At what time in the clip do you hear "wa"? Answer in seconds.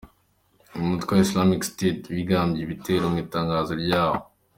1.13-1.23